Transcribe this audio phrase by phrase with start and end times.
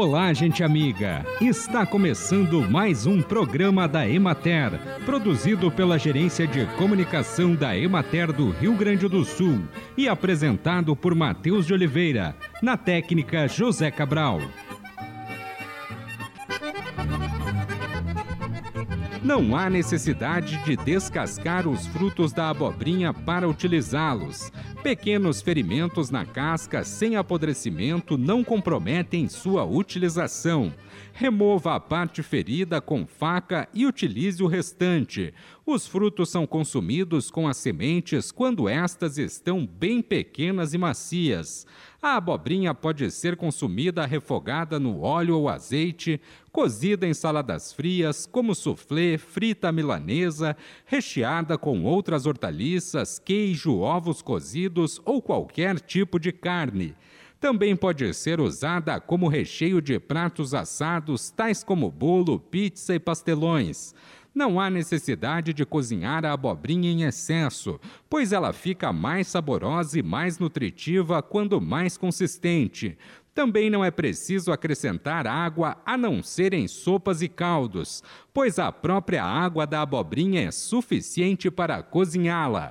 [0.00, 1.26] Olá, gente amiga!
[1.40, 8.50] Está começando mais um programa da Emater, produzido pela Gerência de Comunicação da Emater do
[8.50, 9.58] Rio Grande do Sul
[9.96, 14.40] e apresentado por Matheus de Oliveira, na técnica José Cabral.
[19.20, 24.52] Não há necessidade de descascar os frutos da abobrinha para utilizá-los.
[24.82, 30.72] Pequenos ferimentos na casca sem apodrecimento não comprometem sua utilização.
[31.12, 35.34] Remova a parte ferida com faca e utilize o restante.
[35.70, 41.66] Os frutos são consumidos com as sementes quando estas estão bem pequenas e macias.
[42.00, 46.18] A abobrinha pode ser consumida refogada no óleo ou azeite,
[46.50, 54.98] cozida em saladas frias, como soufflé, frita milanesa, recheada com outras hortaliças, queijo, ovos cozidos
[55.04, 56.96] ou qualquer tipo de carne.
[57.38, 63.94] Também pode ser usada como recheio de pratos assados, tais como bolo, pizza e pastelões.
[64.38, 70.02] Não há necessidade de cozinhar a abobrinha em excesso, pois ela fica mais saborosa e
[70.02, 72.96] mais nutritiva quando mais consistente.
[73.34, 78.00] Também não é preciso acrescentar água a não ser em sopas e caldos,
[78.32, 82.70] pois a própria água da abobrinha é suficiente para cozinhá-la.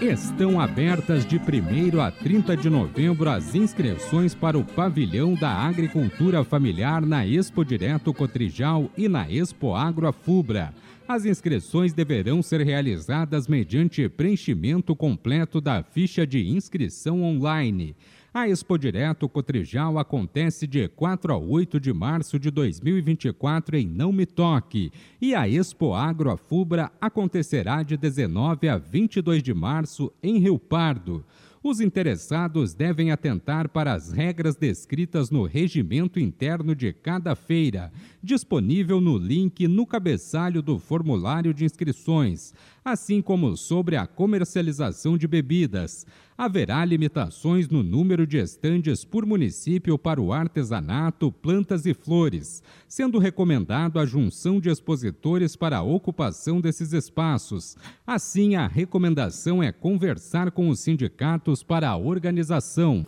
[0.00, 6.42] Estão abertas de 1 a 30 de novembro as inscrições para o Pavilhão da Agricultura
[6.42, 10.72] Familiar na Expo Direto Cotrijal e na Expo Agro Afubra.
[11.06, 17.94] As inscrições deverão ser realizadas mediante preenchimento completo da ficha de inscrição online.
[18.32, 24.12] A Expo Direto Cotrijal acontece de 4 a 8 de março de 2024 em Não
[24.12, 30.38] Me Toque e a Expo Agro Afubra acontecerá de 19 a 22 de março em
[30.38, 31.24] Rio Pardo.
[31.62, 37.92] Os interessados devem atentar para as regras descritas no regimento interno de cada feira,
[38.22, 42.54] disponível no link no cabeçalho do formulário de inscrições,
[42.84, 46.06] assim como sobre a comercialização de bebidas.
[46.36, 53.18] Haverá limitações no número de estandes por município para o artesanato, plantas e flores, sendo
[53.18, 57.76] recomendado a junção de expositores para a ocupação desses espaços.
[58.06, 63.04] Assim, a recomendação é conversar com os sindicatos para a organização.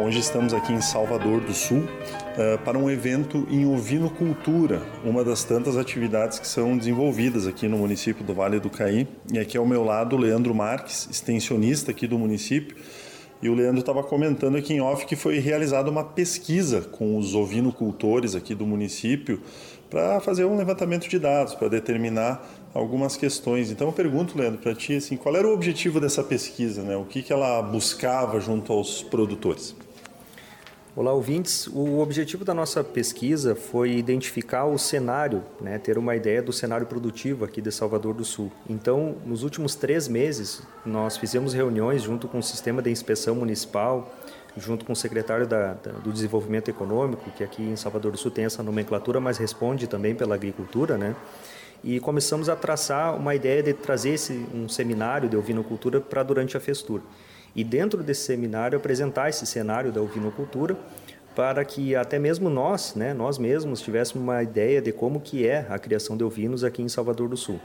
[0.08, 5.44] Hoje estamos aqui em Salvador do Sul uh, para um evento em ovinocultura, uma das
[5.44, 9.06] tantas atividades que são desenvolvidas aqui no município do Vale do Caí.
[9.34, 12.78] E aqui ao meu lado Leandro Marques, extensionista aqui do município.
[13.42, 17.36] E o Leandro estava comentando aqui em off que foi realizada uma pesquisa com os
[17.36, 19.42] ovinocultores aqui do município
[19.90, 23.72] para fazer um levantamento de dados, para determinar algumas questões.
[23.72, 26.96] Então eu pergunto, Leandro, para ti, assim, qual era o objetivo dessa pesquisa, né?
[26.96, 29.76] O que, que ela buscava junto aos produtores?
[31.00, 31.68] Olá, ouvintes.
[31.68, 36.88] O objetivo da nossa pesquisa foi identificar o cenário, né, ter uma ideia do cenário
[36.88, 38.52] produtivo aqui de Salvador do Sul.
[38.68, 44.12] Então, nos últimos três meses, nós fizemos reuniões junto com o Sistema de Inspeção Municipal,
[44.58, 48.32] junto com o secretário da, da, do Desenvolvimento Econômico, que aqui em Salvador do Sul
[48.32, 51.16] tem essa nomenclatura, mas responde também pela agricultura, né?
[51.84, 56.58] E começamos a traçar uma ideia de trazer esse, um seminário de ovinocultura para durante
[56.58, 57.04] a festura
[57.58, 60.78] e dentro desse seminário apresentar esse cenário da ovinocultura
[61.36, 65.66] para que até mesmo nós, né, nós mesmos tivéssemos uma ideia de como que é
[65.68, 67.60] a criação de ovinos aqui em Salvador do Sul.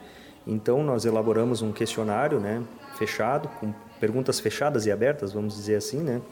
[0.46, 2.62] Então nós elaboramos um questionário, né,
[2.98, 6.22] fechado, com perguntas fechadas e abertas, vamos dizer assim, né,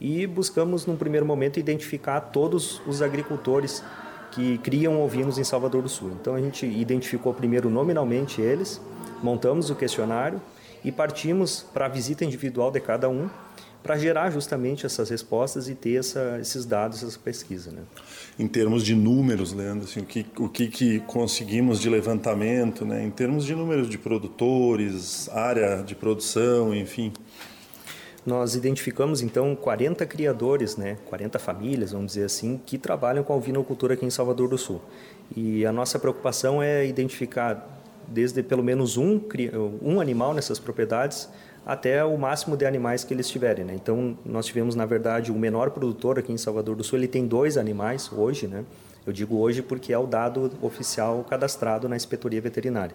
[0.00, 3.84] e buscamos num primeiro momento identificar todos os agricultores
[4.32, 6.12] que criam ovinos em Salvador do Sul.
[6.18, 8.80] Então a gente identificou primeiro nominalmente eles,
[9.22, 10.40] montamos o questionário
[10.84, 13.28] e partimos para a visita individual de cada um
[13.82, 17.72] para gerar justamente essas respostas e ter essa, esses dados, essa pesquisa.
[17.72, 17.82] Né?
[18.38, 23.04] Em termos de números, Leandro, assim, o, que, o que, que conseguimos de levantamento, né?
[23.04, 27.12] em termos de números de produtores, área de produção, enfim?
[28.24, 33.36] Nós identificamos então 40 criadores, né, 40 famílias, vamos dizer assim, que trabalham com a
[33.36, 34.80] ovinocultura aqui em Salvador do Sul.
[35.36, 39.20] E a nossa preocupação é identificar desde pelo menos um,
[39.80, 41.28] um animal nessas propriedades
[41.64, 43.64] até o máximo de animais que eles tiverem.
[43.64, 43.74] Né?
[43.74, 47.26] Então, nós tivemos, na verdade, o menor produtor aqui em Salvador do Sul, ele tem
[47.26, 48.64] dois animais hoje, né?
[49.06, 52.94] Eu digo hoje porque é o dado oficial cadastrado na inspetoria veterinária.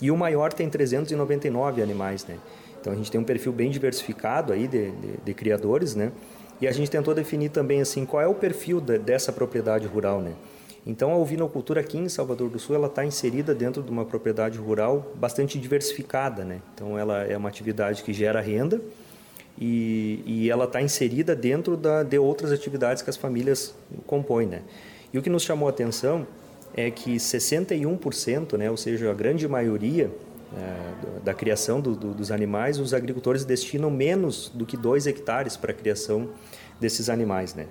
[0.00, 2.38] E o maior tem 399 animais, né?
[2.80, 6.12] Então, a gente tem um perfil bem diversificado aí de, de, de criadores, né?
[6.60, 10.20] E a gente tentou definir também, assim, qual é o perfil de, dessa propriedade rural,
[10.20, 10.32] né?
[10.86, 14.56] Então, a ovinocultura aqui em Salvador do Sul ela está inserida dentro de uma propriedade
[14.56, 16.60] rural bastante diversificada, né?
[16.74, 18.80] Então, ela é uma atividade que gera renda
[19.58, 23.74] e, e ela está inserida dentro da, de outras atividades que as famílias
[24.06, 24.62] compõem, né?
[25.12, 26.24] E o que nos chamou a atenção
[26.74, 30.10] é que 61%, né, ou seja, a grande maioria
[30.54, 35.56] é, da criação do, do, dos animais, os agricultores destinam menos do que 2 hectares
[35.56, 36.28] para a criação
[36.78, 37.66] desses animais, né?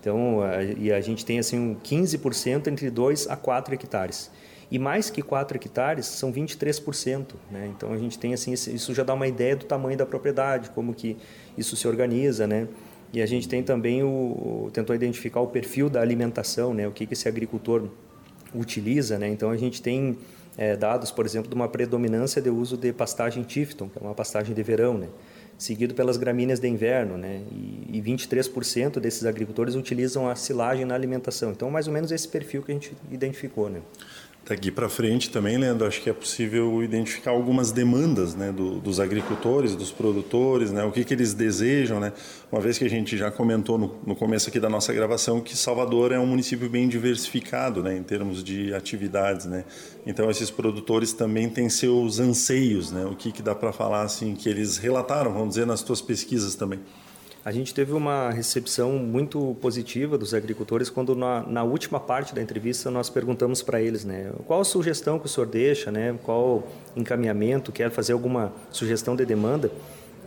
[0.00, 0.40] Então,
[0.78, 4.30] e a gente tem assim um 15% entre 2 a 4 hectares.
[4.70, 7.70] E mais que 4 hectares são 23%, né?
[7.74, 10.92] Então a gente tem assim isso já dá uma ideia do tamanho da propriedade, como
[10.92, 11.16] que
[11.56, 12.68] isso se organiza, né?
[13.12, 16.86] E a gente tem também o tentou identificar o perfil da alimentação, né?
[16.86, 17.88] O que que esse agricultor
[18.54, 19.28] utiliza, né?
[19.28, 20.18] Então a gente tem
[20.58, 24.14] é, dados, por exemplo, de uma predominância de uso de pastagem Tifton, que é uma
[24.14, 25.08] pastagem de verão, né?
[25.58, 27.42] Seguido pelas gramíneas de inverno, né?
[27.50, 31.50] E, e 23% desses agricultores utilizam a silagem na alimentação.
[31.50, 33.80] Então, mais ou menos esse perfil que a gente identificou, né?
[34.48, 38.98] Daqui para frente também, Leandro, acho que é possível identificar algumas demandas né, do, dos
[38.98, 42.00] agricultores, dos produtores, né, o que, que eles desejam.
[42.00, 42.14] Né?
[42.50, 45.54] Uma vez que a gente já comentou no, no começo aqui da nossa gravação que
[45.54, 49.44] Salvador é um município bem diversificado né, em termos de atividades.
[49.44, 49.66] Né?
[50.06, 52.90] Então, esses produtores também têm seus anseios.
[52.90, 53.04] Né?
[53.04, 56.54] O que, que dá para falar assim que eles relataram, vamos dizer, nas suas pesquisas
[56.54, 56.80] também?
[57.44, 62.42] A gente teve uma recepção muito positiva dos agricultores quando na, na última parte da
[62.42, 66.66] entrevista nós perguntamos para eles, né, qual a sugestão que o senhor deixa, né, qual
[66.96, 69.70] encaminhamento, quer fazer alguma sugestão de demanda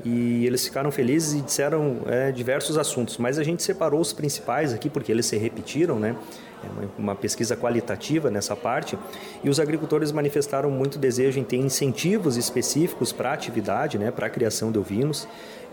[0.03, 4.74] e eles ficaram felizes e disseram é, diversos assuntos, mas a gente separou os principais
[4.74, 6.15] aqui porque eles se repetiram, né?
[6.63, 8.98] É uma, pesquisa qualitativa nessa parte
[9.44, 14.27] e os agricultores manifestaram muito desejo em ter incentivos específicos para a atividade, né, para
[14.27, 15.27] a criação de ovinos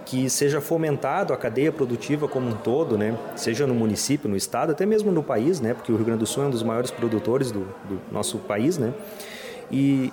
[0.08, 3.14] que seja fomentado a cadeia produtiva como um todo, né?
[3.36, 5.74] seja no município, no estado, até mesmo no país, né?
[5.74, 8.78] porque o Rio Grande do Sul é um dos maiores produtores do, do nosso país,
[8.78, 8.94] né?
[9.70, 10.10] e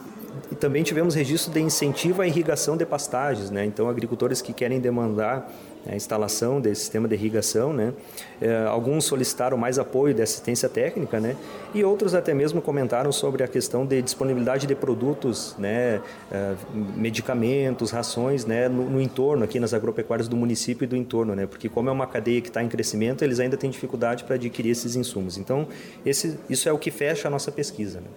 [0.51, 3.65] e também tivemos registro de incentivo à irrigação de pastagens, né?
[3.65, 5.51] Então, agricultores que querem demandar
[5.87, 7.93] a instalação desse sistema de irrigação, né?
[8.41, 11.35] É, alguns solicitaram mais apoio de assistência técnica, né?
[11.73, 16.01] E outros até mesmo comentaram sobre a questão de disponibilidade de produtos, né?
[16.31, 16.53] É,
[16.95, 18.67] medicamentos, rações, né?
[18.67, 21.45] No, no, entorno aqui nas agropecuárias do município e do entorno, né?
[21.45, 24.71] Porque como é uma cadeia que está em crescimento, eles ainda têm dificuldade para adquirir
[24.71, 25.37] esses insumos.
[25.37, 25.67] Então,
[26.05, 27.99] esse, isso é o que fecha a nossa pesquisa.
[27.99, 28.07] Né?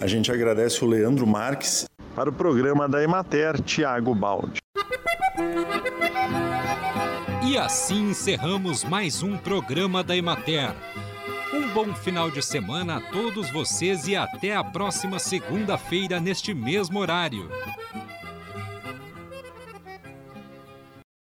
[0.00, 4.60] A gente agradece o Leandro Marques para o programa da Emater, Tiago Baldi.
[7.46, 10.74] E assim encerramos mais um programa da Emater.
[11.52, 16.98] Um bom final de semana a todos vocês e até a próxima segunda-feira neste mesmo
[16.98, 17.48] horário.